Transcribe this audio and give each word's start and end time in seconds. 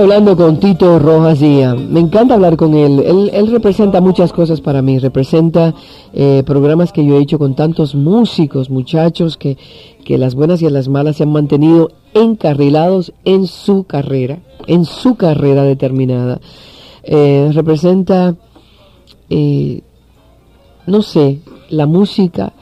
Hablando 0.00 0.34
con 0.34 0.58
Tito 0.58 0.98
Rojas 0.98 1.40
Díaz. 1.40 1.76
Me 1.76 2.00
encanta 2.00 2.32
hablar 2.32 2.56
con 2.56 2.74
él. 2.74 3.30
él. 3.34 3.50
representa 3.50 4.00
muchas 4.00 4.32
cosas 4.32 4.62
para 4.62 4.80
mí. 4.80 4.98
Representa 4.98 5.74
eh, 6.14 6.42
programas 6.46 6.90
que 6.90 7.04
yo 7.04 7.18
he 7.18 7.22
hecho 7.22 7.38
con 7.38 7.54
tantos 7.54 7.94
músicos, 7.94 8.70
muchachos, 8.70 9.36
que, 9.36 9.58
que 10.02 10.16
las 10.16 10.34
buenas 10.34 10.62
y 10.62 10.70
las 10.70 10.88
malas 10.88 11.16
se 11.16 11.24
han 11.24 11.32
mantenido 11.32 11.90
encarrilados 12.14 13.12
en 13.26 13.46
su 13.46 13.84
carrera, 13.84 14.38
en 14.66 14.86
su 14.86 15.16
carrera 15.16 15.64
determinada. 15.64 16.40
Eh, 17.02 17.50
representa, 17.52 18.36
eh, 19.28 19.82
no 20.86 21.02
sé, 21.02 21.40
la 21.68 21.84
música 21.84 22.54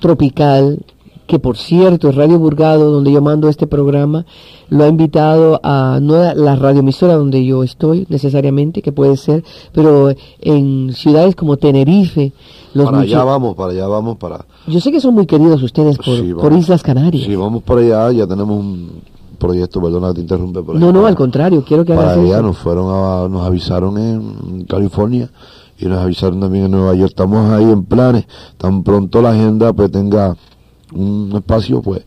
tropical, 0.00 0.84
que 1.26 1.38
por 1.38 1.56
cierto, 1.56 2.12
Radio 2.12 2.38
Burgado, 2.38 2.90
donde 2.90 3.12
yo 3.12 3.20
mando 3.20 3.48
este 3.48 3.66
programa, 3.66 4.24
lo 4.68 4.84
ha 4.84 4.88
invitado 4.88 5.60
a, 5.62 5.98
no 6.00 6.14
a 6.14 6.34
la 6.34 6.56
radioemisora 6.56 7.14
donde 7.14 7.44
yo 7.44 7.62
estoy 7.62 8.06
necesariamente, 8.08 8.82
que 8.82 8.92
puede 8.92 9.16
ser, 9.16 9.44
pero 9.72 10.12
en 10.40 10.92
ciudades 10.94 11.34
como 11.34 11.56
Tenerife. 11.56 12.32
Los 12.74 12.86
para 12.86 13.00
allá 13.00 13.24
vamos, 13.24 13.56
para 13.56 13.72
allá 13.72 13.86
vamos, 13.86 14.16
para... 14.16 14.44
Yo 14.66 14.80
sé 14.80 14.92
que 14.92 15.00
son 15.00 15.14
muy 15.14 15.26
queridos 15.26 15.62
ustedes 15.62 15.98
por, 15.98 16.40
por 16.40 16.52
Islas 16.52 16.82
Canarias. 16.82 17.24
Sí, 17.24 17.34
vamos 17.34 17.62
por 17.62 17.78
allá, 17.78 18.12
ya 18.12 18.26
tenemos 18.26 18.58
un 18.58 19.02
proyecto, 19.38 19.80
perdona 19.80 20.14
te 20.14 20.20
interrumpe. 20.20 20.62
Por 20.62 20.76
no, 20.76 20.92
no, 20.92 21.06
al 21.06 21.14
contrario, 21.14 21.64
quiero 21.66 21.84
que 21.84 21.94
Para 21.94 22.12
allá 22.12 22.42
nos 22.42 22.56
fueron 22.56 22.86
a, 22.88 23.28
nos 23.28 23.46
avisaron 23.46 23.98
en 23.98 24.64
California 24.64 25.30
y 25.78 25.86
nos 25.86 25.98
avisaron 25.98 26.40
también 26.40 26.66
en 26.66 26.70
Nueva 26.72 26.94
York. 26.94 27.10
Estamos 27.10 27.50
ahí 27.50 27.64
en 27.64 27.84
planes, 27.84 28.26
tan 28.56 28.82
pronto 28.82 29.20
la 29.22 29.30
agenda 29.30 29.72
pues 29.72 29.90
tenga 29.90 30.36
un 30.92 31.32
espacio, 31.34 31.82
pues, 31.82 32.04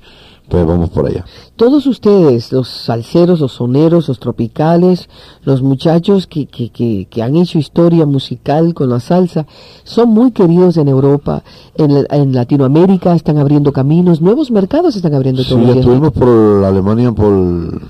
pues 0.50 0.66
vamos 0.66 0.90
por 0.90 1.06
allá. 1.06 1.26
Todos 1.56 1.86
ustedes, 1.86 2.52
los 2.52 2.68
salseros, 2.68 3.40
los 3.40 3.54
soneros, 3.54 4.08
los 4.08 4.20
tropicales, 4.20 5.08
los 5.44 5.62
muchachos 5.62 6.26
que, 6.26 6.48
que, 6.48 6.70
que, 7.10 7.22
han 7.22 7.36
hecho 7.36 7.60
historia 7.60 8.06
musical 8.06 8.74
con 8.74 8.90
la 8.90 9.00
salsa, 9.00 9.46
son 9.84 10.10
muy 10.10 10.32
queridos 10.32 10.78
en 10.78 10.88
Europa, 10.88 11.44
en, 11.76 12.06
en 12.10 12.34
Latinoamérica 12.34 13.16
están 13.16 13.38
abriendo 13.38 13.72
caminos, 13.72 14.22
nuevos 14.22 14.50
mercados 14.50 14.96
están 14.96 15.14
abriendo 15.14 15.44
sí, 15.44 15.54
estuvimos 15.54 16.12
por 16.12 16.66
Alemania, 16.66 17.12
por, 17.12 17.82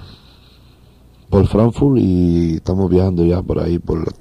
por 1.30 1.48
Frankfurt 1.48 1.98
y 1.98 2.56
estamos 2.56 2.90
viajando 2.90 3.24
ya 3.24 3.42
por 3.42 3.60
ahí, 3.60 3.80
por 3.80 4.12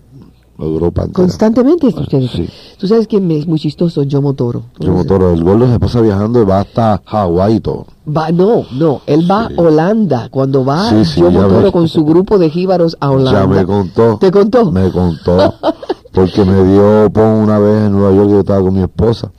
Europa 0.66 1.06
Constantemente 1.12 1.86
ustedes. 1.86 2.30
Tú 2.78 2.88
sabes 2.88 3.06
que 3.06 3.16
es 3.16 3.46
muy 3.46 3.58
chistoso, 3.58 4.02
Yo 4.02 4.20
Motoro. 4.20 4.64
Yo 4.80 4.92
Motoro, 4.92 5.32
el 5.32 5.44
gordo 5.44 5.70
se 5.70 5.78
pasa 5.78 6.00
viajando 6.00 6.42
y 6.42 6.44
va 6.44 6.60
hasta 6.60 7.00
Hawái 7.04 7.56
y 7.56 7.60
todo. 7.60 7.86
Va, 8.08 8.30
no, 8.32 8.64
no, 8.72 9.02
él 9.06 9.30
va 9.30 9.46
a 9.46 9.50
Holanda. 9.56 10.28
Cuando 10.30 10.64
va 10.64 10.90
Yo 11.16 11.30
Motoro 11.30 11.70
con 11.70 11.88
su 11.88 12.04
grupo 12.06 12.38
de 12.38 12.50
jíbaros 12.50 12.96
a 13.00 13.10
Holanda. 13.10 13.40
Ya 13.42 13.46
me 13.46 13.64
contó. 13.64 14.18
¿Te 14.18 14.30
contó? 14.30 14.72
Me 14.72 14.90
contó. 14.90 15.54
Porque 16.12 16.44
me 16.44 16.64
dio 16.64 17.10
pon 17.12 17.24
una 17.24 17.60
vez 17.60 17.86
en 17.86 17.92
Nueva 17.92 18.12
York, 18.12 18.30
yo 18.30 18.40
estaba 18.40 18.60
con 18.60 18.74
mi 18.74 18.82
esposa. 18.82 19.30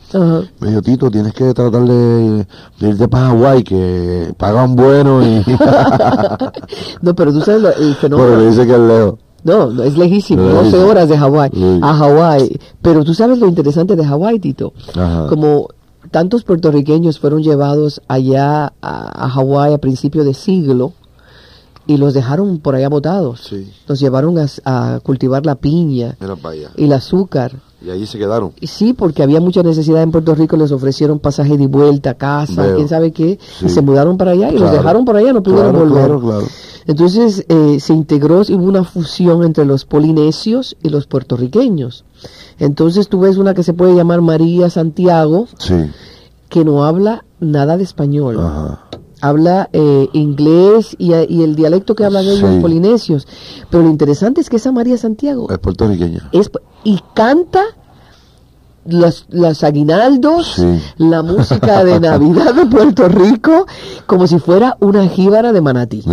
Me 0.59 0.69
dijo, 0.69 0.81
Tito, 0.81 1.11
tienes 1.11 1.33
que 1.33 1.53
tratar 1.53 1.83
de, 1.83 2.45
irte 2.79 3.07
para 3.09 3.29
Hawái, 3.29 3.63
que 3.63 4.33
pagan 4.37 4.77
bueno 4.77 5.21
y... 5.21 5.43
no, 7.01 7.15
pero 7.15 7.33
tú 7.33 7.41
sabes 7.41 7.75
el 7.79 7.95
fenómeno. 7.95 8.29
Pero 8.29 8.41
le 8.41 8.49
dice 8.49 8.65
que 8.65 8.73
es 8.73 8.79
lejos. 8.79 9.15
No, 9.43 9.83
es 9.83 9.97
lejísimo, 9.97 10.43
12 10.43 10.77
horas 10.79 11.09
de 11.09 11.17
Hawái 11.17 11.51
a 11.81 11.93
Hawái. 11.93 12.59
Pero 12.81 13.03
tú 13.03 13.13
sabes 13.13 13.39
lo 13.39 13.47
interesante 13.47 13.95
de 13.95 14.05
Hawái, 14.05 14.39
Tito. 14.39 14.73
Como 15.29 15.69
tantos 16.11 16.43
puertorriqueños 16.43 17.19
fueron 17.19 17.43
llevados 17.43 18.01
allá 18.07 18.73
a, 18.81 19.29
Hawái 19.29 19.73
a 19.73 19.77
principio 19.77 20.23
de 20.23 20.33
siglo 20.33 20.93
y 21.87 21.97
los 21.97 22.13
dejaron 22.13 22.59
por 22.59 22.75
allá 22.75 22.89
botados. 22.89 23.51
Los 23.87 23.99
llevaron 23.99 24.35
a, 24.65 24.99
cultivar 25.03 25.45
la 25.45 25.55
piña 25.55 26.17
y 26.77 26.85
el 26.85 26.93
azúcar. 26.93 27.53
Y 27.81 27.89
allí 27.91 28.05
se 28.05 28.17
quedaron. 28.17 28.51
Sí, 28.61 28.91
porque 28.91 29.23
había 29.23 29.39
mucha 29.39 29.63
necesidad 29.63 30.03
en 30.03 30.11
Puerto 30.11 30.35
Rico, 30.35 30.57
les 30.57 30.71
ofrecieron 30.71 31.19
pasaje 31.19 31.57
de 31.57 31.67
vuelta, 31.67 32.13
casa, 32.15 32.75
quién 32.75 32.89
sabe 32.89 33.11
qué, 33.13 33.39
y 33.61 33.69
se 33.69 33.81
mudaron 33.81 34.17
para 34.17 34.31
allá 34.31 34.51
y 34.51 34.57
los 34.57 34.71
dejaron 34.71 35.05
por 35.05 35.15
allá, 35.15 35.31
no 35.31 35.41
pudieron 35.41 35.73
volver. 35.73 36.43
Entonces 36.85 37.45
eh, 37.49 37.79
se 37.79 37.93
integró 37.93 38.41
y 38.47 38.53
hubo 38.53 38.65
una 38.65 38.83
fusión 38.83 39.43
entre 39.43 39.65
los 39.65 39.85
polinesios 39.85 40.77
y 40.81 40.89
los 40.89 41.07
puertorriqueños. 41.07 42.05
Entonces 42.57 43.07
tú 43.07 43.19
ves 43.19 43.37
una 43.37 43.53
que 43.53 43.63
se 43.63 43.73
puede 43.73 43.95
llamar 43.95 44.21
María 44.21 44.69
Santiago, 44.69 45.47
que 46.49 46.65
no 46.65 46.83
habla 46.83 47.25
nada 47.39 47.77
de 47.77 47.83
español. 47.83 48.39
Habla 49.21 49.69
eh, 49.73 50.07
inglés 50.13 50.95
y, 50.97 51.11
el 51.11 51.55
dialecto 51.55 51.93
que 51.93 52.05
hablan 52.05 52.23
ellos 52.23 52.41
los 52.41 52.61
polinesios. 52.61 53.27
Pero 53.69 53.83
lo 53.83 53.89
interesante 53.89 54.41
es 54.41 54.49
que 54.49 54.57
esa 54.57 54.71
María 54.71 54.97
Santiago 54.97 55.47
es 55.49 55.59
puertorriqueña. 55.59 56.29
Es, 56.31 56.49
y 56.83 56.99
canta 57.13 57.63
los, 58.91 59.63
aguinaldos, 59.63 60.61
la 60.97 61.23
música 61.23 61.83
de 61.83 61.99
Navidad 61.99 62.53
de 62.53 62.65
Puerto 62.65 63.07
Rico, 63.07 63.65
como 64.05 64.27
si 64.27 64.39
fuera 64.39 64.77
una 64.79 65.07
jíbara 65.07 65.51
de 65.51 65.61
manatí. 65.61 66.03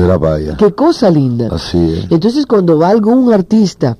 Qué 0.56 0.72
cosa 0.74 1.10
linda. 1.10 1.48
Así 1.52 2.06
Entonces 2.10 2.46
cuando 2.46 2.78
va 2.78 2.88
algún 2.88 3.32
artista 3.32 3.96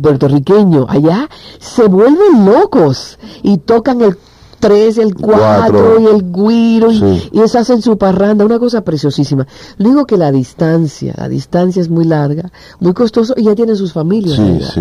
puertorriqueño 0.00 0.86
allá, 0.88 1.28
se 1.58 1.86
vuelven 1.88 2.44
locos 2.44 3.18
y 3.42 3.58
tocan 3.58 4.02
el 4.02 4.18
3, 4.60 4.98
el 4.98 5.14
4 5.14 6.00
y 6.00 6.06
el 6.06 6.32
guiro 6.32 6.90
y, 6.90 7.30
y 7.32 7.40
eso 7.40 7.58
hacen 7.58 7.80
su 7.80 7.96
parranda, 7.96 8.44
una 8.44 8.58
cosa 8.58 8.82
preciosísima. 8.82 9.46
Lo 9.78 9.88
digo 9.88 10.06
que 10.06 10.16
la 10.16 10.32
distancia, 10.32 11.14
la 11.16 11.28
distancia 11.28 11.80
es 11.80 11.88
muy 11.88 12.04
larga, 12.04 12.50
muy 12.80 12.92
costoso 12.92 13.34
y 13.36 13.44
ya 13.44 13.54
tienen 13.54 13.76
sus 13.76 13.92
familias. 13.92 14.78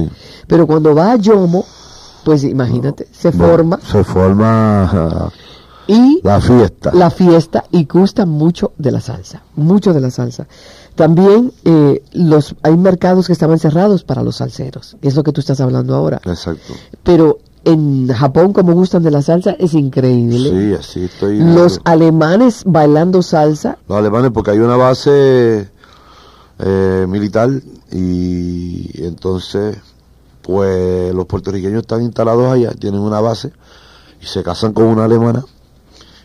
Pero 0.48 0.68
cuando 0.68 0.96
va 0.96 1.12
a 1.12 1.16
Yomo, 1.18 1.66
pues 2.24 2.44
imagínate, 2.44 3.08
se 3.12 3.32
forma. 3.32 3.80
Se 3.82 4.04
forma 4.04 5.32
y 5.88 6.20
la 6.22 6.42
fiesta. 6.42 6.92
La 6.94 7.10
fiesta 7.10 7.64
y 7.72 7.86
gusta 7.86 8.26
mucho 8.26 8.74
de 8.78 8.92
la 8.92 9.00
salsa, 9.00 9.42
mucho 9.56 9.94
de 9.94 10.02
la 10.02 10.12
salsa. 10.12 10.48
También 10.96 11.54
eh, 11.64 12.04
los 12.12 12.56
hay 12.62 12.76
mercados 12.76 13.28
que 13.28 13.34
estaban 13.34 13.58
cerrados 13.58 14.04
para 14.04 14.22
los 14.22 14.38
salseros, 14.38 14.98
es 15.02 15.16
lo 15.16 15.24
que 15.24 15.32
tú 15.32 15.40
estás 15.40 15.62
hablando 15.62 15.96
ahora. 15.96 16.22
Exacto. 16.26 16.74
Pero 17.04 17.40
en 17.64 18.08
Japón 18.10 18.54
como 18.54 18.74
gustan 18.74 19.04
de 19.04 19.12
la 19.12 19.22
salsa 19.22 19.56
es 19.60 19.74
increíble. 19.74 20.50
Sí, 20.50 20.74
así 20.74 21.04
estoy. 21.06 21.40
Los 21.40 21.80
alemanes 21.86 22.64
bailando 22.66 23.22
salsa. 23.22 23.78
Los 23.88 23.98
alemanes 23.98 24.32
porque 24.32 24.52
hay 24.52 24.60
una 24.60 24.76
base 24.76 25.70
eh, 26.60 27.06
militar 27.08 27.50
y 27.92 29.04
entonces 29.04 29.78
pues 30.48 31.14
los 31.14 31.26
puertorriqueños 31.26 31.82
están 31.82 32.02
instalados 32.04 32.50
allá, 32.50 32.72
tienen 32.72 33.02
una 33.02 33.20
base 33.20 33.52
y 34.22 34.26
se 34.26 34.42
casan 34.44 34.72
con 34.72 34.86
una 34.86 35.04
alemana 35.04 35.44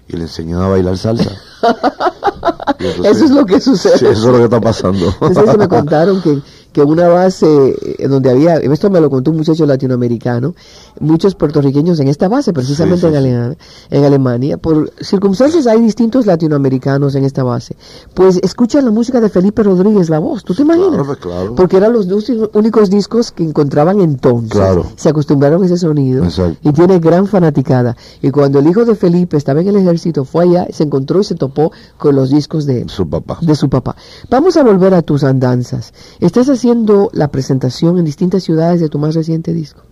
y 0.06 0.16
le 0.16 0.22
enseñan 0.22 0.62
a 0.62 0.68
bailar 0.68 0.96
salsa. 0.96 1.32
eso 2.78 3.24
es 3.24 3.30
lo 3.32 3.44
que 3.44 3.60
sucede. 3.60 3.98
Sí, 3.98 4.06
eso 4.06 4.12
es 4.12 4.24
lo 4.24 4.38
que 4.38 4.44
está 4.44 4.60
pasando. 4.60 5.12
Entonces 5.22 5.58
me 5.58 5.66
contaron 5.66 6.22
que 6.22 6.40
que 6.72 6.82
una 6.82 7.08
base 7.08 7.76
en 7.98 8.10
donde 8.10 8.30
había, 8.30 8.56
esto 8.56 8.90
me 8.90 9.00
lo 9.00 9.10
contó 9.10 9.30
un 9.30 9.38
muchacho 9.38 9.66
latinoamericano, 9.66 10.54
muchos 11.00 11.34
puertorriqueños 11.34 12.00
en 12.00 12.08
esta 12.08 12.28
base, 12.28 12.52
precisamente 12.52 13.06
En, 13.06 13.56
en, 13.90 14.04
Alemania. 14.04 14.56
Por 14.56 14.92
circunstancias 15.00 15.66
hay 15.66 15.80
distintos 15.80 16.26
latinoamericanos 16.26 17.14
en 17.14 17.24
esta 17.24 17.42
base. 17.42 17.76
Pues 18.14 18.38
escuchan 18.42 18.84
la 18.84 18.90
música 18.90 19.20
de 19.20 19.28
Felipe 19.28 19.62
Rodríguez, 19.62 20.08
la 20.08 20.19
voz, 20.19 20.44
¿tú 20.44 20.54
te 20.54 20.62
imaginas? 20.62 20.90
Claro, 20.90 21.16
claro. 21.16 21.54
Porque 21.54 21.76
eran 21.76 21.92
los 21.92 22.08
dos 22.08 22.30
únicos 22.54 22.90
discos 22.90 23.32
que 23.32 23.44
encontraban 23.44 24.00
entonces. 24.00 24.52
Claro. 24.52 24.86
Se 24.96 25.08
acostumbraron 25.08 25.62
a 25.62 25.66
ese 25.66 25.76
sonido. 25.76 26.25
Y 26.62 26.72
tiene 26.72 26.98
gran 26.98 27.26
fanaticada. 27.26 27.96
Y 28.20 28.30
cuando 28.30 28.58
el 28.58 28.66
hijo 28.66 28.84
de 28.84 28.94
Felipe 28.94 29.36
estaba 29.36 29.60
en 29.60 29.68
el 29.68 29.76
ejército, 29.76 30.25
fue 30.25 30.44
allá, 30.44 30.66
se 30.70 30.84
encontró 30.84 31.20
y 31.20 31.25
se 31.25 31.34
topó 31.34 31.72
con 31.98 32.16
los 32.16 32.30
discos 32.30 32.66
de 32.66 32.88
su 32.88 33.08
papá. 33.08 33.38
De 33.40 33.54
su 33.54 33.68
papá. 33.68 33.96
Vamos 34.30 34.56
a 34.56 34.62
volver 34.62 34.94
a 34.94 35.02
tus 35.02 35.25
andanzas. 35.25 35.92
Estás 36.20 36.48
haciendo 36.62 37.11
la 37.12 37.26
presentación 37.26 37.99
en 37.99 38.05
distintas 38.05 38.44
ciudades 38.44 38.81
de 38.81 38.88
tu 38.88 38.97
más 39.00 39.17
reciente 39.17 39.53
disco? 39.53 39.82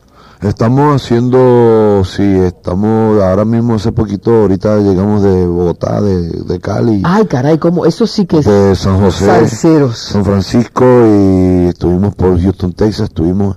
Estamos 0.40 1.02
haciendo, 1.02 2.04
sí, 2.04 2.22
estamos 2.22 3.20
ahora 3.20 3.44
mismo 3.44 3.74
hace 3.74 3.90
poquito, 3.90 4.30
ahorita 4.42 4.78
llegamos 4.78 5.20
de 5.24 5.46
Bogotá, 5.46 6.00
de, 6.00 6.60
Cali. 6.60 7.02
Ay, 7.04 7.26
caray, 7.26 7.58
¿cómo? 7.58 7.86
Eso 7.86 8.06
sí 8.06 8.24
que 8.24 8.38
es. 8.38 8.46
De 8.46 8.76
San 8.76 9.00
José. 9.00 9.48
San 9.92 10.24
Francisco 10.24 10.84
y 10.84 11.66
estuvimos 11.66 12.14
por 12.14 12.40
Houston, 12.40 12.72
Texas, 12.72 13.08
estuvimos 13.08 13.56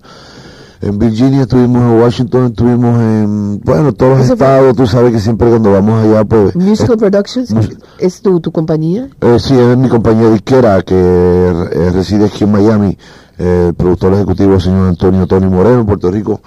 en 0.85 0.99
Virginia, 0.99 1.41
estuvimos 1.41 1.81
en 1.81 2.01
Washington, 2.01 2.45
estuvimos 2.47 2.99
en, 2.99 3.59
bueno, 3.61 3.93
todos 3.93 4.19
los 4.19 4.29
estados, 4.29 4.75
tú 4.75 4.85
sabes 4.85 5.11
que 5.13 5.19
siempre 5.19 5.49
cuando 5.49 5.71
vamos 5.71 6.03
allá, 6.03 6.23
pues... 6.25 6.55
Musical 6.55 6.97
Productions, 6.97 7.51
mus- 7.53 7.77
¿es 7.99 8.21
tu, 8.21 8.39
tu 8.39 8.51
compañía? 8.51 9.07
Eh, 9.21 9.37
sí, 9.39 9.57
es 9.57 9.77
mi 9.77 9.87
compañía 9.89 10.29
disquera 10.29 10.81
que 10.81 10.95
eh, 10.95 11.91
reside 11.93 12.25
aquí 12.25 12.43
en 12.43 12.51
Miami, 12.51 12.97
eh, 13.37 13.65
el 13.69 13.73
productor 13.73 14.13
ejecutivo 14.13 14.59
señor 14.59 14.89
Antonio 14.89 15.25
Tony 15.25 15.47
Moreno 15.47 15.79
en 15.81 15.85
Puerto 15.85 16.11
Rico. 16.11 16.41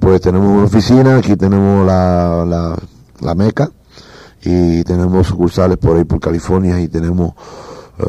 Pues 0.00 0.20
tenemos 0.20 0.48
una 0.48 0.64
oficina, 0.64 1.16
aquí 1.16 1.36
tenemos 1.36 1.84
la, 1.86 2.44
la, 2.46 2.76
la 3.20 3.34
Meca 3.34 3.70
y 4.44 4.84
tenemos 4.84 5.26
sucursales 5.26 5.76
por 5.78 5.96
ahí 5.96 6.04
por 6.04 6.20
California 6.20 6.80
y 6.80 6.86
tenemos 6.88 7.32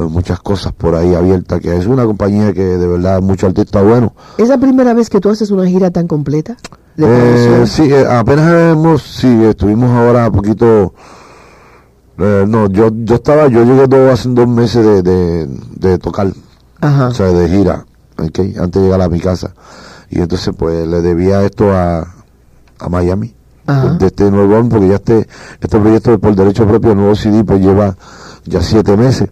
muchas 0.09 0.39
cosas 0.39 0.71
por 0.73 0.95
ahí 0.95 1.15
abiertas, 1.15 1.59
que 1.59 1.75
es 1.75 1.85
una 1.87 2.05
compañía 2.05 2.53
que 2.53 2.63
de 2.63 2.87
verdad 2.87 3.21
muchos 3.21 3.49
artistas 3.49 3.83
buenos. 3.83 4.11
¿Es 4.37 4.47
la 4.49 4.57
primera 4.57 4.93
vez 4.93 5.09
que 5.09 5.19
tú 5.19 5.29
haces 5.29 5.49
una 5.51 5.65
gira 5.67 5.89
tan 5.91 6.07
completa? 6.07 6.57
De 6.95 7.05
Eh, 7.63 7.67
sí, 7.67 7.83
eh, 7.91 8.05
apenas 8.09 8.51
hemos, 8.73 9.01
sí, 9.01 9.27
estuvimos 9.45 9.89
ahora 9.91 10.29
poquito, 10.31 10.93
eh, 12.17 12.45
no, 12.47 12.69
yo, 12.69 12.89
yo 12.93 13.15
estaba, 13.15 13.47
yo 13.47 13.63
llegué 13.63 13.87
dos, 13.87 14.11
hace 14.13 14.29
dos 14.29 14.47
meses 14.47 14.85
de, 14.85 15.01
de, 15.01 15.47
de 15.77 15.97
tocar, 15.97 16.27
Ajá. 16.81 17.07
o 17.07 17.11
sea, 17.13 17.27
de 17.27 17.47
gira, 17.47 17.85
antes 18.17 18.53
de 18.55 18.81
llegar 18.81 19.01
a 19.01 19.09
mi 19.09 19.19
casa. 19.19 19.53
Y 20.09 20.19
entonces 20.19 20.53
pues 20.57 20.87
le 20.87 21.01
debía 21.01 21.43
esto 21.43 21.71
a, 21.71 21.99
a 22.79 22.89
Miami, 22.89 23.33
Ajá. 23.65 23.93
de 23.93 24.07
este 24.07 24.29
nuevo 24.29 24.55
álbum, 24.55 24.69
porque 24.69 24.87
ya 24.89 24.95
este, 24.95 25.27
este 25.61 25.79
proyecto 25.79 26.19
por 26.19 26.35
derecho 26.35 26.67
propio, 26.67 26.91
el 26.91 26.97
nuevo 26.97 27.15
CD, 27.15 27.43
pues 27.43 27.61
lleva 27.61 27.95
ya 28.45 28.61
siete 28.61 28.97
meses. 28.97 29.29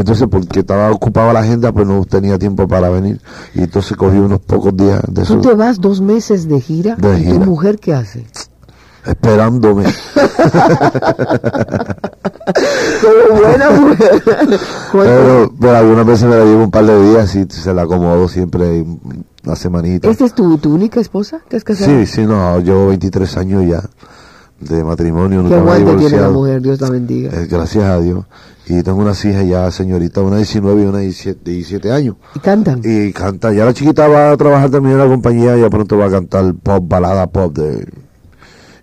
Entonces, 0.00 0.26
porque 0.30 0.60
estaba 0.60 0.90
ocupada 0.90 1.32
la 1.32 1.40
agenda, 1.40 1.72
pues 1.72 1.86
no 1.86 2.04
tenía 2.04 2.38
tiempo 2.38 2.68
para 2.68 2.88
venir. 2.88 3.20
Y 3.54 3.60
entonces 3.60 3.96
cogí 3.96 4.16
unos 4.18 4.40
pocos 4.40 4.76
días 4.76 5.02
de 5.08 5.22
Tú 5.24 5.34
eso, 5.34 5.40
te 5.40 5.54
vas 5.54 5.80
dos 5.80 6.00
meses 6.00 6.48
de 6.48 6.60
gira. 6.60 6.96
De 6.96 7.20
¿Y 7.20 7.28
tu 7.28 7.40
mujer 7.40 7.78
qué 7.78 7.94
hace? 7.94 8.26
esperándome. 9.06 9.84
Como 13.00 13.40
buena 13.40 13.70
mujer. 13.70 14.22
Pero, 14.92 15.52
pero 15.58 15.76
algunas 15.76 16.06
veces 16.06 16.28
me 16.28 16.36
la 16.36 16.44
llevo 16.44 16.64
un 16.64 16.70
par 16.70 16.84
de 16.84 17.10
días 17.10 17.34
y 17.34 17.46
se 17.48 17.72
la 17.72 17.82
acomodo 17.82 18.28
siempre 18.28 18.84
una 19.44 19.56
semanita. 19.56 20.08
¿Esta 20.10 20.26
es 20.26 20.34
tu, 20.34 20.58
tu 20.58 20.74
única 20.74 21.00
esposa? 21.00 21.40
¿Te 21.48 21.56
has 21.56 21.64
casado? 21.64 21.90
Sí, 21.90 22.06
sí, 22.06 22.26
no, 22.26 22.60
llevo 22.60 22.88
23 22.88 23.36
años 23.38 23.64
ya 23.66 23.82
de 24.60 24.84
matrimonio, 24.84 25.42
Qué 25.42 25.48
nunca 25.48 25.78
me 25.78 25.92
he 25.92 25.96
tiene 25.96 26.20
la 26.20 26.30
mujer, 26.30 26.60
Dios 26.62 26.80
la 26.80 26.90
bendiga. 26.90 27.30
Eh, 27.32 27.46
gracias 27.48 27.84
a 27.84 28.00
Dios. 28.00 28.24
Y 28.66 28.82
tengo 28.82 28.98
unas 28.98 29.24
hijas 29.24 29.46
ya, 29.46 29.70
señorita, 29.70 30.20
una 30.20 30.36
de 30.36 30.42
19 30.42 30.82
y 30.82 30.86
una 30.86 30.98
de 30.98 31.04
17, 31.04 31.50
17 31.50 31.90
años. 31.90 32.16
¿Y 32.34 32.38
cantan? 32.40 32.82
Y 32.84 33.12
canta, 33.12 33.52
ya 33.52 33.64
la 33.64 33.72
chiquita 33.72 34.08
va 34.08 34.32
a 34.32 34.36
trabajar 34.36 34.70
también 34.70 34.94
en 34.94 34.98
la 34.98 35.06
compañía, 35.06 35.56
ya 35.56 35.70
pronto 35.70 35.96
va 35.96 36.06
a 36.06 36.10
cantar 36.10 36.54
pop, 36.54 36.84
balada 36.86 37.26
pop 37.28 37.56
de... 37.56 37.88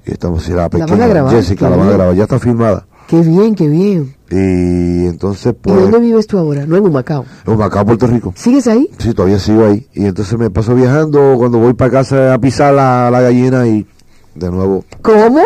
Y 0.08 0.12
estamos 0.12 0.44
si 0.44 0.52
la 0.52 0.68
van 0.70 0.82
a 0.82 0.86
pequeña, 0.86 1.08
grabar? 1.08 1.34
Jessica, 1.34 1.66
Qué 1.66 1.72
la 1.72 1.78
van 1.78 1.90
a 1.90 1.92
grabar, 1.92 2.16
ya 2.16 2.24
está 2.24 2.40
filmada. 2.40 2.88
Qué 3.08 3.22
bien, 3.22 3.54
qué 3.54 3.68
bien. 3.68 4.16
Y 4.32 5.06
entonces, 5.06 5.54
¿Y 5.54 5.54
pues, 5.54 5.80
dónde 5.80 6.00
vives 6.00 6.26
tú 6.26 6.40
ahora? 6.40 6.66
No 6.66 6.78
en 6.78 6.86
Humacao. 6.86 7.26
en 7.46 7.54
Humacao, 7.54 7.86
Puerto 7.86 8.08
Rico. 8.08 8.34
¿Sigues 8.36 8.68
ahí? 8.68 8.90
Sí, 8.98 9.14
todavía 9.14 9.38
sigo 9.38 9.66
ahí. 9.66 9.88
Y 9.94 10.06
entonces 10.06 10.38
me 10.40 10.50
paso 10.50 10.74
viajando 10.74 11.36
cuando 11.38 11.60
voy 11.60 11.74
para 11.74 11.92
casa 11.92 12.34
a 12.34 12.40
pisar 12.40 12.74
la, 12.74 13.12
la 13.12 13.22
gallina 13.22 13.68
y 13.68 13.86
de 14.36 14.52
nuevo. 14.52 14.84
¿Cómo? 15.02 15.42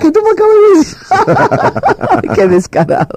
¿Qué 0.00 0.10
tú 0.12 0.20
me 0.22 0.30
acabas 0.30 0.54
de 0.62 0.78
decir? 0.78 0.98
Qué 2.34 2.46
descarado. 2.48 3.08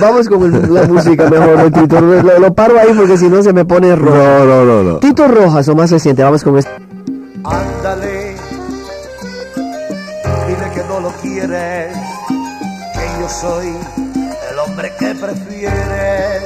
Vamos 0.00 0.28
con 0.28 0.42
el- 0.54 0.72
la 0.74 0.82
música 0.84 1.28
mejor 1.28 1.56
de 1.70 1.80
Tito. 1.80 2.00
Lo, 2.00 2.38
lo 2.38 2.54
paro 2.54 2.78
ahí 2.78 2.92
porque 2.96 3.16
si 3.18 3.28
no 3.28 3.42
se 3.42 3.52
me 3.52 3.64
pone 3.64 3.94
rojo. 3.96 4.16
No, 4.16 4.44
no, 4.44 4.64
no, 4.64 4.82
no. 4.84 4.98
Tito 5.00 5.26
Rojas, 5.28 5.68
o 5.68 5.74
más 5.74 5.90
reciente, 5.90 6.22
vamos 6.22 6.42
con 6.44 6.56
esto. 6.58 6.70
Ándale, 7.44 8.36
dile 10.46 10.70
que 10.74 10.82
no 10.88 11.00
lo 11.00 11.08
quieres, 11.22 11.96
que 12.28 13.20
yo 13.20 13.28
soy 13.28 13.66
el 14.52 14.58
hombre 14.58 14.92
que 14.98 15.14
prefieres, 15.14 16.42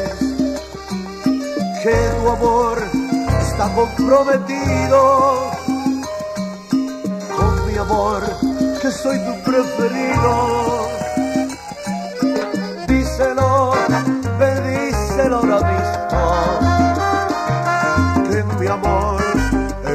que 1.83 1.95
tu 2.21 2.29
amor 2.31 2.79
está 3.43 3.69
comprometido 3.75 5.51
mi 7.75 7.81
amor, 7.81 8.23
que 8.81 8.89
soy 8.89 9.19
tu 9.19 9.35
preferido. 9.43 10.89
Díselo, 12.87 13.73
ve, 14.39 14.51
díselo 14.69 15.37
ahora 15.39 15.61
mismo 15.73 16.21
que 18.29 18.39
en 18.39 18.49
mi 18.61 18.67
amor 18.69 19.23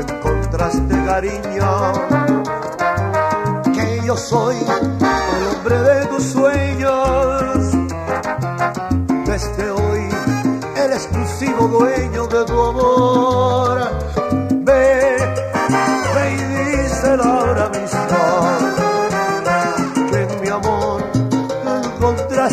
encontraste 0.01 1.05
cariño, 1.05 1.93
que 3.73 4.01
yo 4.05 4.17
soy 4.17 4.57
el 4.57 5.47
hombre 5.47 5.77
de 5.79 6.05
tus 6.07 6.23
sueños, 6.23 7.71
desde 9.25 9.71
hoy 9.71 10.09
el 10.83 10.91
exclusivo 10.91 11.67
dueño 11.67 12.27
de 12.27 12.43
tu 12.43 12.61
amor. 12.61 12.88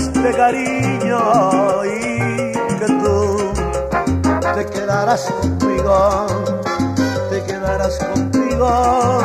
Encontraste 0.07 0.37
cariño 0.37 1.85
y 1.85 2.53
que 2.79 2.87
tú 2.87 3.53
te 4.55 4.67
quedarás 4.67 5.31
conmigo, 5.31 6.27
te 7.31 7.43
quedarás 7.45 7.99
conmigo, 7.99 9.19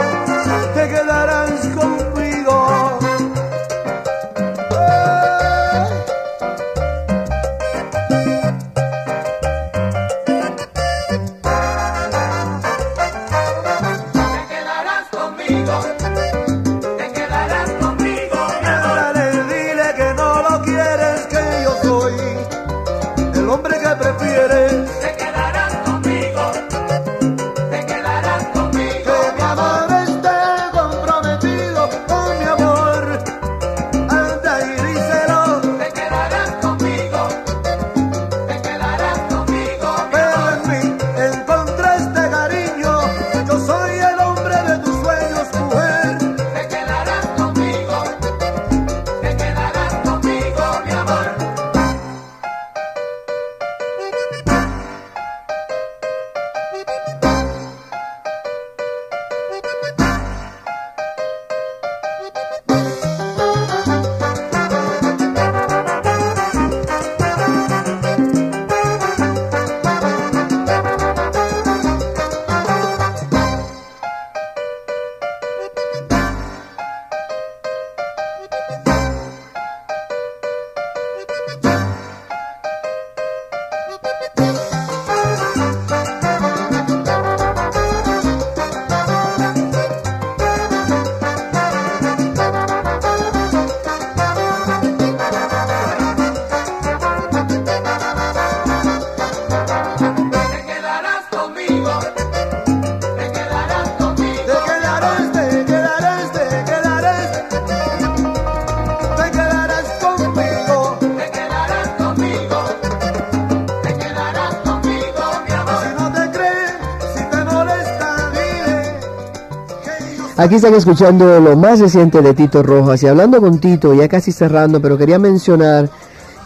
Aquí 120.41 120.55
están 120.55 120.73
escuchando 120.73 121.39
lo 121.39 121.55
más 121.55 121.79
reciente 121.79 122.19
de 122.19 122.33
Tito 122.33 122.63
Rojas 122.63 123.03
y 123.03 123.07
hablando 123.07 123.39
con 123.39 123.59
Tito, 123.59 123.93
ya 123.93 124.07
casi 124.07 124.31
cerrando, 124.31 124.81
pero 124.81 124.97
quería 124.97 125.19
mencionar 125.19 125.87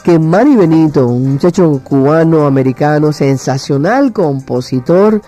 que 0.03 0.19
Manny 0.19 0.57
Benito, 0.57 1.07
un 1.07 1.31
muchacho 1.31 1.79
cubano, 1.81 2.45
americano, 2.45 3.13
sensacional 3.13 4.11
compositor, 4.11 5.21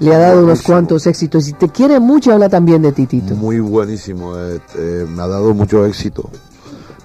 le 0.00 0.14
ha 0.14 0.18
dado 0.20 0.42
unos 0.42 0.62
cuantos 0.62 1.06
éxitos 1.06 1.48
y 1.48 1.52
te 1.52 1.68
quiere 1.68 2.00
mucho, 2.00 2.32
habla 2.32 2.48
también 2.48 2.80
de 2.80 2.92
ti, 2.92 3.04
Tito. 3.04 3.34
Muy 3.34 3.60
buenísimo, 3.60 4.38
eh, 4.38 4.58
eh, 4.78 5.06
me 5.06 5.22
ha 5.22 5.26
dado 5.26 5.52
mucho 5.52 5.84
éxito. 5.84 6.30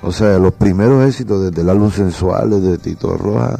O 0.03 0.13
sea, 0.13 0.39
los 0.39 0.53
primeros 0.53 1.05
éxitos 1.05 1.43
desde 1.43 1.63
el 1.63 1.69
álbum 1.69 1.91
sensual, 1.91 2.49
desde 2.49 2.77
Tito 2.77 3.17
Rojas, 3.17 3.59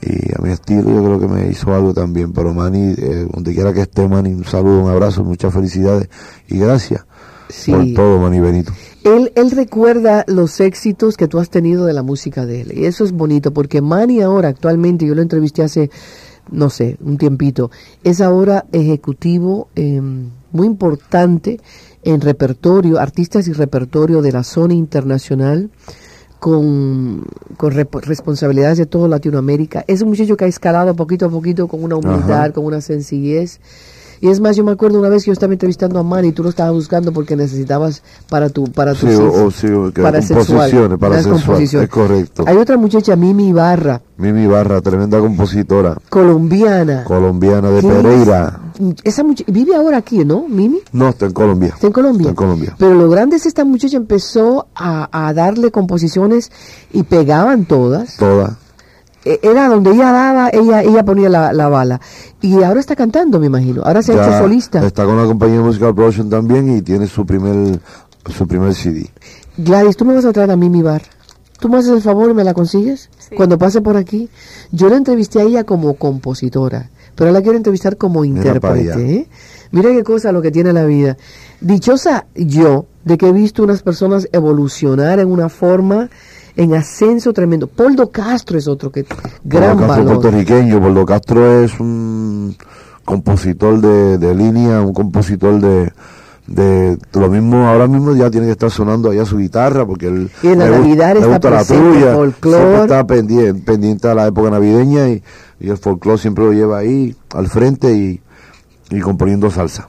y 0.00 0.32
a 0.36 0.42
mi 0.42 0.50
estilo 0.50 0.82
yo 0.90 1.02
creo 1.04 1.20
que 1.20 1.28
me 1.28 1.48
hizo 1.48 1.74
algo 1.74 1.92
también. 1.92 2.32
Pero 2.32 2.54
Manny, 2.54 2.94
eh, 2.96 3.26
donde 3.32 3.54
quiera 3.54 3.72
que 3.72 3.82
esté, 3.82 4.06
Manny, 4.08 4.32
un 4.32 4.44
saludo, 4.44 4.82
un 4.84 4.90
abrazo, 4.90 5.24
muchas 5.24 5.52
felicidades 5.52 6.08
y 6.48 6.58
gracias 6.58 7.04
Sí. 7.48 7.72
por 7.72 7.84
todo, 7.94 8.18
Manny 8.20 8.40
Benito. 8.40 8.72
Él, 9.04 9.32
él 9.34 9.50
recuerda 9.50 10.24
los 10.28 10.60
éxitos 10.60 11.16
que 11.16 11.28
tú 11.28 11.38
has 11.38 11.48
tenido 11.50 11.86
de 11.86 11.94
la 11.94 12.02
música 12.02 12.44
de 12.44 12.60
él. 12.60 12.72
Y 12.76 12.84
eso 12.84 13.04
es 13.04 13.12
bonito, 13.12 13.52
porque 13.52 13.80
Manny 13.80 14.20
ahora, 14.20 14.48
actualmente, 14.48 15.06
yo 15.06 15.14
lo 15.14 15.22
entrevisté 15.22 15.62
hace, 15.62 15.90
no 16.50 16.68
sé, 16.68 16.98
un 17.00 17.16
tiempito, 17.16 17.70
es 18.04 18.20
ahora 18.20 18.66
ejecutivo 18.72 19.68
eh, 19.76 20.00
muy 20.52 20.66
importante 20.66 21.58
en 22.02 22.20
repertorio, 22.20 22.98
artistas 22.98 23.48
y 23.48 23.52
repertorio 23.52 24.20
de 24.22 24.32
la 24.32 24.44
zona 24.44 24.74
internacional, 24.74 25.70
con, 26.38 27.24
con 27.56 27.72
responsabilidades 27.72 28.78
de 28.78 28.86
toda 28.86 29.08
Latinoamérica. 29.08 29.84
Es 29.86 30.02
un 30.02 30.08
muchacho 30.08 30.36
que 30.36 30.44
ha 30.44 30.48
escalado 30.48 30.94
poquito 30.94 31.26
a 31.26 31.30
poquito 31.30 31.68
con 31.68 31.82
una 31.82 31.96
humildad, 31.96 32.42
Ajá. 32.42 32.52
con 32.52 32.64
una 32.64 32.80
sencillez. 32.80 33.60
Y 34.20 34.28
es 34.28 34.40
más, 34.40 34.56
yo 34.56 34.64
me 34.64 34.72
acuerdo 34.72 34.98
una 34.98 35.08
vez 35.08 35.22
que 35.24 35.28
yo 35.28 35.32
estaba 35.32 35.52
entrevistando 35.52 35.98
a 35.98 36.02
Manny 36.02 36.28
y 36.28 36.32
tú 36.32 36.42
lo 36.42 36.48
estabas 36.50 36.72
buscando 36.72 37.12
porque 37.12 37.36
necesitabas 37.36 38.02
para 38.28 38.48
tu 38.48 38.64
para 38.64 38.94
tu 38.94 39.06
Sí, 39.08 39.14
o, 39.14 39.46
o 39.46 39.50
sí, 39.50 39.66
o 39.68 39.92
que 39.92 40.02
para 40.02 40.20
composiciones, 40.20 40.98
para 40.98 41.22
composiciones. 41.22 41.88
es 41.88 41.94
correcto. 41.94 42.44
Hay 42.46 42.56
otra 42.56 42.76
muchacha, 42.76 43.14
Mimi 43.16 43.48
Ibarra, 43.48 44.00
Mimi 44.16 44.46
Barra, 44.46 44.80
tremenda 44.80 45.18
compositora, 45.20 45.96
colombiana. 46.08 47.04
colombiana 47.04 47.70
de 47.70 47.80
¿Qué 47.80 47.88
es? 47.88 47.94
Pereira. 47.94 48.60
Esa 49.02 49.24
vive 49.48 49.74
ahora 49.74 49.96
aquí, 49.98 50.24
¿no? 50.24 50.46
Mimi. 50.48 50.80
No, 50.92 51.08
está 51.08 51.26
en 51.26 51.32
Colombia. 51.32 51.68
Está 51.74 51.86
en 51.88 51.92
Colombia. 51.92 52.20
Está 52.22 52.30
en 52.30 52.36
Colombia. 52.36 52.76
Pero 52.78 52.94
lo 52.94 53.08
grande 53.10 53.36
es 53.36 53.42
que 53.42 53.48
esta 53.48 53.64
muchacha 53.64 53.96
empezó 53.96 54.66
a, 54.74 55.08
a 55.28 55.32
darle 55.34 55.70
composiciones 55.70 56.52
y 56.92 57.02
pegaban 57.02 57.64
todas. 57.64 58.16
Toda. 58.16 58.56
E- 59.24 59.40
Era 59.42 59.68
donde 59.68 59.90
ella 59.92 60.10
daba, 60.12 60.48
ella 60.50 60.82
ella 60.82 61.04
ponía 61.04 61.28
la, 61.28 61.52
la 61.52 61.68
bala. 61.68 62.00
Y 62.40 62.62
ahora 62.62 62.80
está 62.80 62.94
cantando, 62.96 63.38
me 63.40 63.46
imagino. 63.46 63.82
Ahora 63.84 64.02
se 64.02 64.12
ha 64.12 64.14
hecho 64.22 64.38
solista. 64.38 64.84
Está 64.86 65.04
con 65.04 65.16
la 65.16 65.24
compañía 65.24 65.60
Musical 65.60 65.94
Production 65.94 66.30
también 66.30 66.76
y 66.76 66.82
tiene 66.82 67.06
su 67.06 67.26
primer 67.26 67.80
su 68.34 68.46
primer 68.46 68.74
CD. 68.74 69.10
Gladys, 69.56 69.96
tú 69.96 70.04
me 70.04 70.14
vas 70.14 70.24
a 70.24 70.32
traer 70.32 70.50
a 70.50 70.56
Mimi 70.56 70.82
Bar. 70.82 71.02
¿Tú 71.58 71.68
me 71.68 71.78
haces 71.78 71.90
el 71.90 72.02
favor 72.02 72.30
y 72.30 72.34
me 72.34 72.44
la 72.44 72.54
consigues? 72.54 73.10
Cuando 73.36 73.58
pase 73.58 73.80
por 73.80 73.96
aquí. 73.96 74.28
Yo 74.70 74.88
la 74.88 74.96
entrevisté 74.96 75.40
a 75.40 75.42
ella 75.42 75.64
como 75.64 75.94
compositora, 75.94 76.90
pero 77.16 77.32
la 77.32 77.42
quiero 77.42 77.56
entrevistar 77.56 77.96
como 77.96 78.24
intérprete. 78.24 79.14
¿eh? 79.16 79.28
Mira 79.72 79.90
qué 79.90 80.04
cosa 80.04 80.30
lo 80.30 80.40
que 80.40 80.52
tiene 80.52 80.72
la 80.72 80.84
vida. 80.84 81.16
Dichosa 81.60 82.26
yo 82.36 82.86
de 83.04 83.18
que 83.18 83.28
he 83.28 83.32
visto 83.32 83.64
unas 83.64 83.82
personas 83.82 84.28
evolucionar 84.32 85.18
en 85.18 85.32
una 85.32 85.48
forma, 85.48 86.10
en 86.58 86.74
ascenso 86.74 87.32
tremendo. 87.32 87.68
Poldo 87.68 88.10
Castro 88.10 88.58
es 88.58 88.66
otro 88.68 88.90
que 88.90 89.06
gran 89.44 89.76
Poldo 89.76 89.86
Castro 89.86 90.04
valor. 90.04 90.20
puertorriqueño. 90.20 90.80
Poldo 90.80 91.06
Castro 91.06 91.62
es 91.62 91.78
un 91.80 92.56
compositor 93.04 93.80
de, 93.80 94.18
de 94.18 94.34
línea, 94.34 94.82
un 94.82 94.92
compositor 94.92 95.60
de, 95.60 95.92
de 96.46 96.98
lo 97.12 97.28
mismo, 97.30 97.66
ahora 97.66 97.86
mismo 97.86 98.14
ya 98.14 98.30
tiene 98.30 98.46
que 98.46 98.52
estar 98.52 98.70
sonando 98.70 99.10
allá 99.10 99.24
su 99.24 99.38
guitarra 99.38 99.86
porque 99.86 100.08
él 100.08 100.30
Y 100.42 100.48
en 100.48 100.58
la 100.58 100.66
le 100.66 100.78
Navidad 100.78 101.14
le 101.14 101.20
está 101.32 101.50
la 101.50 101.64
tuya, 101.64 102.14
folclor. 102.14 102.60
siempre 102.60 102.80
está 102.82 103.06
pendiente, 103.06 103.62
pendiente 103.62 104.08
a 104.08 104.14
la 104.14 104.26
época 104.26 104.50
navideña 104.50 105.08
y, 105.10 105.22
y 105.60 105.70
el 105.70 105.78
folclore 105.78 106.18
siempre 106.18 106.44
lo 106.44 106.52
lleva 106.52 106.78
ahí 106.78 107.14
al 107.34 107.46
frente 107.48 107.92
y, 107.92 108.20
y 108.90 109.00
componiendo 109.00 109.50
salsa. 109.50 109.88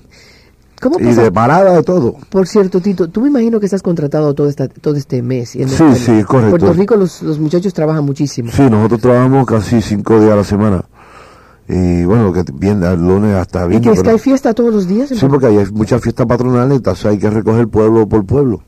¿Cómo 0.79 0.99
Y 0.99 1.13
de 1.13 1.31
parada 1.31 1.73
de 1.73 1.83
todo. 1.83 2.15
Por 2.29 2.47
cierto, 2.47 2.79
Tito, 2.79 3.09
tú 3.09 3.21
me 3.21 3.29
imagino 3.29 3.59
que 3.59 3.65
estás 3.65 3.81
contratado 3.81 4.33
todo, 4.33 4.47
esta, 4.47 4.67
todo 4.67 4.95
este 4.95 5.21
mes. 5.21 5.55
Y 5.55 5.63
en 5.63 5.69
Sí, 5.69 5.83
en 5.83 5.95
sí, 5.95 6.23
correcto. 6.23 6.57
Puerto 6.57 6.73
Rico 6.73 6.95
los, 6.95 7.21
los 7.21 7.39
muchachos 7.39 7.73
trabajan 7.73 8.05
muchísimo. 8.05 8.51
Sí, 8.51 8.63
nosotros 8.69 9.01
trabajamos 9.01 9.45
casi 9.45 9.81
cinco 9.81 10.19
días 10.19 10.33
a 10.33 10.35
la 10.37 10.43
semana. 10.43 10.85
Y 11.67 12.03
bueno, 12.05 12.33
que 12.33 12.43
viene 12.53 12.87
al 12.87 12.99
lunes 12.99 13.35
hasta 13.35 13.65
¿Y 13.65 13.69
viernes. 13.69 13.89
que 13.91 13.97
es 13.97 14.03
que 14.03 14.09
hay 14.09 14.19
fiesta 14.19 14.53
todos 14.53 14.73
los 14.73 14.87
días? 14.87 15.11
en 15.11 15.17
Sí, 15.17 15.25
porque 15.27 15.45
hay 15.47 15.65
muchas 15.71 16.01
fiestas 16.01 16.25
patronales, 16.25 16.77
entonces 16.77 17.05
hay 17.05 17.19
que 17.19 17.29
recoger 17.29 17.67
pueblo 17.67 18.07
por 18.09 18.25
pueblo. 18.25 18.63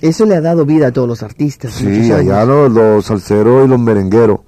Eso 0.00 0.26
le 0.26 0.36
ha 0.36 0.40
dado 0.40 0.64
vida 0.64 0.88
a 0.88 0.92
todos 0.92 1.08
los 1.08 1.22
artistas. 1.22 1.72
Sí, 1.72 2.10
allá 2.12 2.44
los, 2.44 2.72
los 2.72 3.04
salseros 3.04 3.66
y 3.66 3.68
los 3.68 3.78
merengueros 3.78 4.40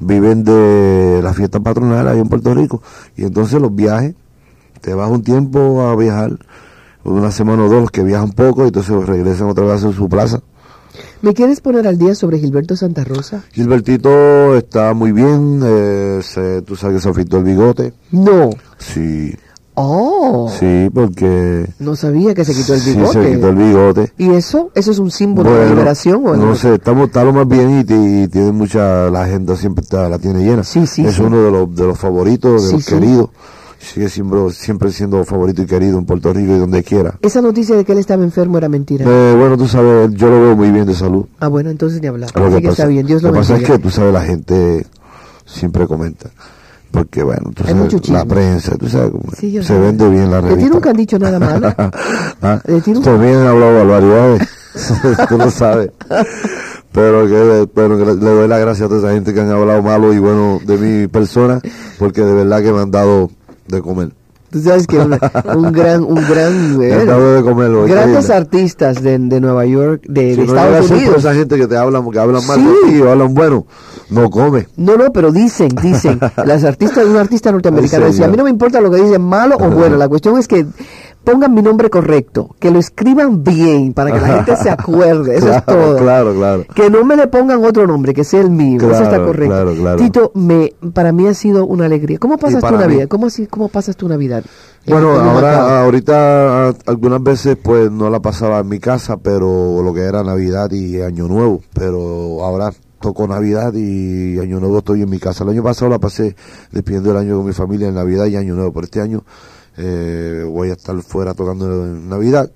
viven 0.00 0.44
de 0.44 1.20
las 1.22 1.36
fiestas 1.36 1.60
patronales 1.62 2.12
ahí 2.12 2.20
en 2.20 2.28
Puerto 2.28 2.54
Rico. 2.54 2.82
Y 3.16 3.24
entonces 3.24 3.60
los 3.60 3.74
viajes, 3.74 4.14
te 4.84 4.92
vas 4.94 5.10
un 5.10 5.22
tiempo 5.22 5.80
a 5.82 5.96
viajar, 5.96 6.36
una 7.04 7.30
semana 7.30 7.64
o 7.64 7.68
dos, 7.70 7.80
los 7.80 7.90
que 7.90 8.02
viajan 8.02 8.32
poco, 8.32 8.64
y 8.64 8.66
entonces 8.68 8.94
regresan 9.06 9.48
otra 9.48 9.64
vez 9.64 9.82
a 9.82 9.92
su 9.92 10.08
plaza. 10.10 10.40
¿Me 11.22 11.32
quieres 11.32 11.60
poner 11.62 11.88
al 11.88 11.96
día 11.96 12.14
sobre 12.14 12.38
Gilberto 12.38 12.76
Santa 12.76 13.02
Rosa? 13.02 13.42
Gilbertito 13.52 14.54
está 14.56 14.92
muy 14.92 15.10
bien, 15.12 15.60
eh, 15.64 16.20
se- 16.22 16.60
tú 16.62 16.76
sabes 16.76 16.96
que 16.96 17.02
se 17.02 17.08
afeitó 17.08 17.38
el 17.38 17.44
bigote. 17.44 17.94
No. 18.10 18.50
Sí, 18.78 19.34
Oh. 19.76 20.48
sí, 20.56 20.88
porque... 20.94 21.66
No 21.80 21.96
sabía 21.96 22.32
que 22.34 22.44
se 22.44 22.54
quitó 22.54 22.74
el 22.74 22.80
Sí, 22.80 22.92
bigote. 22.94 23.24
se 23.24 23.34
quitó 23.34 23.48
el 23.48 23.56
bigote. 23.56 24.12
¿Y 24.18 24.30
eso? 24.30 24.70
¿Eso 24.74 24.90
es 24.92 24.98
un 25.00 25.10
símbolo 25.10 25.50
de 25.52 25.68
liberación? 25.70 26.24
¿o 26.26 26.36
no 26.36 26.54
sé, 26.54 26.74
estamos, 26.74 27.06
está 27.08 27.24
lo 27.24 27.32
más 27.32 27.48
bien 27.48 27.80
y, 27.80 27.84
ti- 27.84 27.94
y 28.22 28.28
tiene 28.28 28.52
mucha, 28.52 29.10
la 29.10 29.22
agenda 29.24 29.56
siempre 29.56 29.82
está, 29.82 30.08
la 30.08 30.18
tiene 30.20 30.44
llena. 30.44 30.62
Sí, 30.62 30.86
sí, 30.86 31.04
Es 31.04 31.14
sí. 31.16 31.22
uno 31.22 31.42
de 31.42 31.50
los, 31.50 31.74
de 31.74 31.86
los 31.88 31.98
favoritos, 31.98 32.62
de 32.62 32.68
Sí, 32.68 32.74
los 32.74 32.84
sí. 32.84 32.94
queridos. 32.94 33.30
Sigue 33.84 34.08
siempre, 34.08 34.38
siempre 34.50 34.90
siendo 34.90 35.22
favorito 35.24 35.62
y 35.62 35.66
querido 35.66 35.98
en 35.98 36.06
Puerto 36.06 36.32
Rico 36.32 36.54
y 36.54 36.58
donde 36.58 36.82
quiera. 36.82 37.14
Esa 37.20 37.40
noticia 37.42 37.76
de 37.76 37.84
que 37.84 37.92
él 37.92 37.98
estaba 37.98 38.24
enfermo 38.24 38.56
era 38.58 38.68
mentira. 38.68 39.04
Eh, 39.06 39.34
bueno, 39.38 39.56
tú 39.58 39.68
sabes, 39.68 40.10
yo 40.14 40.30
lo 40.30 40.40
veo 40.40 40.56
muy 40.56 40.70
bien 40.70 40.86
de 40.86 40.94
salud. 40.94 41.26
Ah, 41.40 41.48
bueno, 41.48 41.70
entonces 41.70 42.00
ni 42.00 42.06
hablar. 42.06 42.30
Lo 42.34 42.46
Así 42.46 42.54
que 42.56 42.62
que 42.62 42.68
está 42.68 42.82
pasa, 42.84 42.88
bien, 42.88 43.06
Dios 43.06 43.22
lo 43.22 43.28
lo 43.28 43.34
pasa 43.34 43.56
es 43.56 43.62
que 43.62 43.78
tú 43.78 43.90
sabes, 43.90 44.12
la 44.12 44.22
gente 44.22 44.86
siempre 45.44 45.86
comenta. 45.86 46.30
Porque 46.90 47.22
bueno, 47.24 47.50
tú 47.54 47.64
Hay 47.66 47.74
sabes, 47.74 48.08
la 48.08 48.24
prensa, 48.24 48.76
tú 48.78 48.88
sabes 48.88 49.10
Sí, 49.36 49.60
se 49.62 49.78
vende 49.78 50.08
bien 50.08 50.30
la 50.30 50.36
De 50.40 50.42
ti 50.42 50.48
revista. 50.54 50.74
nunca 50.74 50.90
han 50.90 50.96
dicho 50.96 51.18
nada 51.18 51.38
malo. 51.40 51.74
¿Ah? 52.42 52.60
De 52.64 52.80
ti 52.80 52.92
nunca- 52.92 53.10
También 53.10 53.34
han 53.36 53.46
hablado 53.48 53.74
barbaridades, 53.78 54.48
tú 55.28 55.36
lo 55.38 55.50
sabes. 55.50 55.90
Pero 56.92 57.26
que, 57.26 57.68
pero 57.74 57.98
que 57.98 58.04
le, 58.06 58.14
le 58.14 58.30
doy 58.30 58.48
las 58.48 58.60
gracias 58.60 58.86
a 58.86 58.88
toda 58.88 59.00
esa 59.00 59.12
gente 59.12 59.34
que 59.34 59.40
han 59.40 59.50
hablado 59.50 59.82
malo 59.82 60.12
y 60.14 60.18
bueno 60.20 60.60
de 60.64 60.78
mi 60.78 61.08
persona, 61.08 61.60
porque 61.98 62.22
de 62.22 62.32
verdad 62.32 62.62
que 62.62 62.72
me 62.72 62.80
han 62.80 62.90
dado 62.92 63.28
de 63.68 63.82
comer. 63.82 64.10
Tú 64.50 64.60
sabes 64.60 64.86
que 64.86 64.98
una- 64.98 65.18
un 65.56 65.72
gran, 65.72 66.04
un 66.04 66.14
gran, 66.14 66.78
de 66.78 67.42
comer. 67.42 67.70
lo 67.70 67.82
grandes 67.86 68.24
increíble. 68.24 68.34
artistas 68.34 69.02
de, 69.02 69.18
de 69.18 69.40
Nueva 69.40 69.66
York, 69.66 70.02
de, 70.06 70.34
Si 70.34 70.40
de 70.42 70.46
no 70.46 70.54
Estados 70.54 70.90
Unidos. 70.92 71.16
esa 71.18 71.34
gente 71.34 71.56
que 71.56 71.66
te 71.66 71.76
hablan, 71.76 72.08
que 72.08 72.18
hablan 72.20 72.46
mal 72.46 72.60
Sí. 72.86 73.02
hablan 73.02 73.34
bueno, 73.34 73.66
no 74.10 74.30
come. 74.30 74.68
No, 74.76 74.96
no, 74.96 75.12
pero 75.12 75.32
dicen, 75.32 75.70
dicen, 75.82 76.20
las 76.46 76.62
artistas, 76.62 77.04
un 77.04 77.16
artista 77.16 77.50
norteamericano 77.50 78.06
decía, 78.06 78.26
a 78.26 78.28
mí 78.28 78.36
no 78.36 78.44
me 78.44 78.50
importa 78.50 78.80
lo 78.80 78.92
que 78.92 79.02
dicen 79.02 79.22
malo 79.22 79.56
o 79.56 79.68
bueno, 79.70 79.96
la 79.96 80.06
cuestión 80.08 80.38
es 80.38 80.46
que 80.46 80.64
pongan 81.24 81.54
mi 81.54 81.62
nombre 81.62 81.90
correcto, 81.90 82.54
que 82.58 82.70
lo 82.70 82.78
escriban 82.78 83.42
bien 83.42 83.92
para 83.94 84.12
que 84.12 84.20
la 84.20 84.28
gente 84.36 84.56
se 84.56 84.70
acuerde, 84.70 85.36
eso 85.36 85.50
es 85.52 85.64
todo. 85.64 85.96
Claro, 85.96 86.34
claro. 86.34 86.64
Que 86.74 86.90
no 86.90 87.04
me 87.04 87.16
le 87.16 87.26
pongan 87.26 87.64
otro 87.64 87.86
nombre, 87.86 88.14
que 88.14 88.22
sea 88.24 88.40
el 88.42 88.50
mío, 88.50 88.78
eso 88.80 89.02
está 89.02 89.24
correcto. 89.24 89.54
claro, 89.54 89.74
claro. 89.74 89.96
Tito, 89.98 90.30
me, 90.34 90.72
para 90.92 91.12
mí 91.12 91.26
ha 91.26 91.34
sido 91.34 91.66
una 91.66 91.86
alegría. 91.86 92.18
¿Cómo 92.18 92.38
pasas 92.38 92.62
tu. 92.62 92.76
Navidad? 92.76 93.08
¿Cómo, 93.08 93.26
así, 93.26 93.46
¿Cómo 93.46 93.68
pasas 93.68 93.96
tu 93.96 94.08
Navidad? 94.08 94.44
En- 94.86 94.92
Bueno, 94.92 95.12
ahora, 95.18 95.82
ahorita, 95.82 96.68
algunas 96.86 97.22
veces 97.22 97.56
pues 97.62 97.90
no 97.90 98.10
la 98.10 98.20
pasaba 98.20 98.60
en 98.60 98.68
mi 98.68 98.78
casa, 98.78 99.16
pero 99.16 99.82
lo 99.82 99.94
que 99.94 100.02
era 100.02 100.22
Navidad 100.22 100.70
y 100.70 101.00
Año 101.00 101.26
Nuevo, 101.26 101.62
pero 101.72 102.44
ahora 102.44 102.70
tocó 103.00 103.26
Navidad 103.26 103.72
y 103.74 104.38
Año 104.38 104.60
Nuevo 104.60 104.78
estoy 104.78 105.02
en 105.02 105.10
mi 105.10 105.18
casa. 105.18 105.44
El 105.44 105.50
año 105.50 105.62
pasado 105.62 105.90
la 105.90 105.98
pasé 105.98 106.34
despidiendo 106.72 107.10
el 107.10 107.16
año 107.18 107.36
con 107.36 107.46
mi 107.46 107.52
familia 107.52 107.88
en 107.88 107.94
Navidad 107.94 108.26
y 108.26 108.36
Año 108.36 108.54
Nuevo, 108.54 108.72
pero 108.72 108.84
este 108.84 109.00
año 109.00 109.24
eh, 109.76 110.46
voy 110.48 110.70
a 110.70 110.74
estar 110.74 110.96
fuera 111.02 111.34
tocando 111.34 111.66
en 111.84 112.08
Navidad 112.08 112.50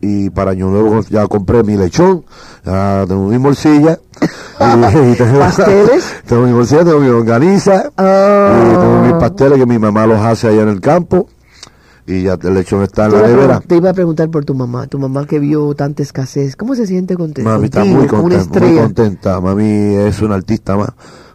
y 0.00 0.30
para 0.30 0.52
Año 0.52 0.70
Nuevo 0.70 1.00
ya 1.10 1.26
compré 1.26 1.62
mi 1.62 1.76
lechón, 1.76 2.24
ya 2.64 3.04
tengo 3.06 3.28
mi 3.28 3.38
morcilla, 3.38 3.98
y, 4.60 5.10
y 5.12 5.16
tengo, 5.16 5.38
¿Pasteles? 5.38 6.04
tengo 6.26 6.42
mi 6.46 6.52
morcilla, 6.52 6.84
tengo 6.84 7.00
mi 7.00 7.08
longaniza, 7.08 7.90
Ah. 7.96 8.64
y 8.66 8.76
tengo 8.78 9.02
mis 9.02 9.12
pasteles 9.14 9.58
que 9.58 9.66
mi 9.66 9.78
mamá 9.78 10.06
los 10.06 10.18
hace 10.20 10.48
allá 10.48 10.62
en 10.62 10.68
el 10.68 10.80
campo 10.80 11.28
y 12.06 12.22
ya 12.22 12.36
el 12.42 12.54
lechón 12.54 12.82
está 12.82 13.06
en 13.06 13.12
la 13.12 13.22
nevera. 13.28 13.60
te 13.60 13.76
iba 13.76 13.90
a 13.90 13.92
preguntar 13.94 14.28
por 14.30 14.44
tu 14.44 14.54
mamá, 14.54 14.86
tu 14.86 14.98
mamá 14.98 15.26
que 15.26 15.38
vio 15.38 15.74
tanta 15.74 16.02
escasez, 16.02 16.56
¿cómo 16.56 16.74
se 16.74 16.86
siente 16.86 17.14
contenta? 17.16 17.50
Mami 17.50 17.66
está 17.66 17.84
muy 17.84 18.06
contenta, 18.06 18.60
muy 18.60 18.78
contenta. 18.78 19.40
Mami 19.40 19.94
es 19.96 20.20
una 20.22 20.34
artista 20.36 20.76
más. 20.76 20.90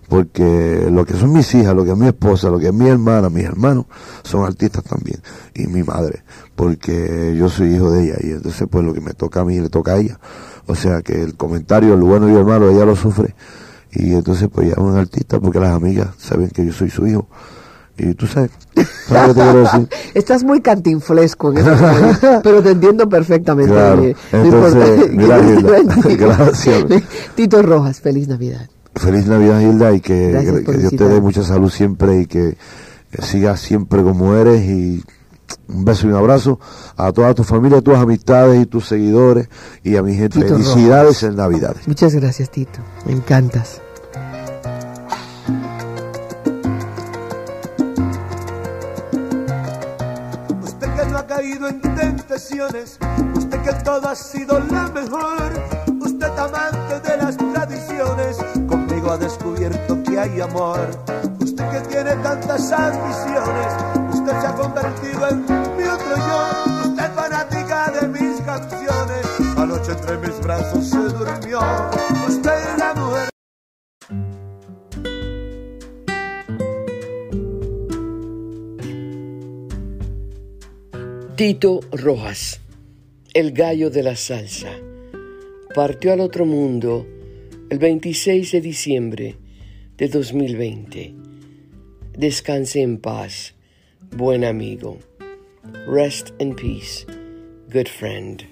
Porque 0.07 0.87
lo 0.91 1.05
que 1.05 1.13
son 1.13 1.33
mis 1.33 1.53
hijas, 1.55 1.75
lo 1.75 1.83
que 1.83 1.91
es 1.91 1.97
mi 1.97 2.07
esposa, 2.07 2.49
lo 2.49 2.59
que 2.59 2.67
es 2.67 2.73
mi 2.73 2.87
hermana, 2.87 3.29
mis 3.29 3.45
hermanos, 3.45 3.85
son 4.23 4.45
artistas 4.45 4.83
también, 4.83 5.19
y 5.53 5.67
mi 5.67 5.83
madre, 5.83 6.23
porque 6.55 7.35
yo 7.37 7.49
soy 7.49 7.75
hijo 7.75 7.91
de 7.91 8.05
ella, 8.05 8.15
y 8.21 8.31
entonces 8.31 8.67
pues 8.69 8.85
lo 8.85 8.93
que 8.93 9.01
me 9.01 9.13
toca 9.13 9.41
a 9.41 9.45
mí 9.45 9.59
le 9.59 9.69
toca 9.69 9.93
a 9.93 9.97
ella. 9.97 10.19
O 10.67 10.75
sea 10.75 11.01
que 11.01 11.21
el 11.21 11.35
comentario, 11.35 11.95
lo 11.95 12.05
bueno 12.05 12.29
y 12.29 12.33
lo 12.33 12.43
malo, 12.43 12.69
ella 12.69 12.85
lo 12.85 12.95
sufre, 12.95 13.35
y 13.91 14.13
entonces 14.13 14.49
pues 14.51 14.67
ella 14.67 14.75
es 14.77 14.83
un 14.83 14.97
artista 14.97 15.39
porque 15.39 15.59
las 15.59 15.71
amigas 15.71 16.09
saben 16.17 16.49
que 16.49 16.65
yo 16.65 16.73
soy 16.73 16.89
su 16.89 17.07
hijo. 17.07 17.27
Y 17.97 18.13
tú 18.13 18.27
sabes, 18.27 18.51
¿sabes 19.07 19.27
qué 19.27 19.33
te 19.33 19.41
quiero 19.41 19.59
decir? 19.59 19.89
Estás 20.13 20.43
muy 20.43 20.59
cantinflesco 20.59 21.51
en 21.51 21.59
eso, 21.59 21.75
pero 22.43 22.61
te 22.61 22.71
entiendo 22.71 23.07
perfectamente. 23.07 23.71
Claro. 23.71 24.03
Entonces, 24.33 25.11
mira, 25.11 25.39
gracias. 26.17 26.85
Tito 27.35 27.61
Rojas, 27.61 28.01
feliz 28.01 28.27
Navidad. 28.27 28.67
Feliz 28.95 29.27
Navidad, 29.27 29.59
Hilda, 29.59 29.93
y 29.93 29.99
que, 29.99 30.63
Dios 30.77 30.95
te 30.95 31.07
dé 31.07 31.21
mucha 31.21 31.43
salud 31.43 31.69
siempre 31.69 32.21
y 32.21 32.25
que 32.25 32.57
sigas 33.19 33.59
siempre 33.59 34.01
como 34.03 34.35
eres 34.35 34.63
y 34.63 35.03
un 35.67 35.85
beso 35.85 36.07
y 36.07 36.09
un 36.11 36.15
abrazo 36.15 36.59
a 36.95 37.11
toda 37.11 37.33
tu 37.33 37.43
familia, 37.43 37.79
a 37.79 37.81
tus 37.81 37.95
amistades 37.95 38.61
y 38.61 38.65
tus 38.65 38.87
seguidores 38.87 39.49
y 39.83 39.95
a 39.95 40.03
mi 40.03 40.15
gente. 40.15 40.39
Tito 40.39 40.55
Felicidades 40.55 41.23
en 41.23 41.35
Navidades. 41.35 41.87
Muchas 41.87 42.15
gracias, 42.15 42.49
Tito. 42.49 42.79
Me 43.05 43.13
encantas. 43.13 43.81
Usted 50.63 50.87
que 50.95 51.05
no 51.11 51.17
ha 51.17 51.27
caído 51.27 51.67
en 51.67 51.81
tentaciones, 51.81 52.97
usted 53.35 53.61
que 53.61 53.73
todo 53.83 54.07
ha 54.07 54.15
sido 54.15 54.59
la 54.59 54.87
mejor, 54.89 55.51
usted 56.01 56.27
amante 56.37 57.09
de 57.09 57.17
las 57.17 57.37
ha 59.11 59.17
descubierto 59.17 60.01
que 60.03 60.19
hay 60.19 60.41
amor. 60.41 60.89
Usted 61.39 61.69
que 61.69 61.79
tiene 61.89 62.15
tantas 62.17 62.71
ambiciones, 62.71 63.73
usted 64.13 64.31
se 64.41 64.47
ha 64.47 64.55
convertido 64.55 65.27
en 65.29 65.41
mi 65.77 65.83
otro 65.83 66.15
yo, 66.15 66.89
usted 66.89 67.11
fanática 67.13 67.91
de 67.91 68.07
mis 68.07 68.41
canciones, 68.41 69.25
anoche 69.57 69.91
entre 69.91 70.17
mis 70.17 70.39
brazos 70.41 70.89
se 70.89 70.97
durmió, 70.97 71.59
usted 72.27 72.51
es 72.51 72.79
la 72.79 72.93
mujer. 72.95 73.29
Tito 81.35 81.81
Rojas, 81.91 82.61
el 83.33 83.51
gallo 83.51 83.89
de 83.89 84.03
la 84.03 84.15
salsa, 84.15 84.69
partió 85.75 86.13
al 86.13 86.21
otro 86.21 86.45
mundo 86.45 87.05
el 87.69 87.79
26 87.79 88.51
de 88.51 88.61
diciembre 88.61 89.37
de 89.97 90.07
2020. 90.07 91.15
Descanse 92.17 92.81
en 92.81 92.99
paz, 92.99 93.53
buen 94.15 94.45
amigo. 94.45 94.99
Rest 95.87 96.29
in 96.39 96.55
peace, 96.55 97.05
good 97.71 97.87
friend. 97.87 98.43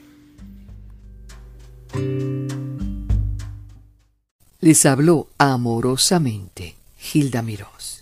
Les 4.59 4.85
habló 4.85 5.27
amorosamente 5.37 6.73
Hilda 7.13 7.43
Mirós. 7.43 7.92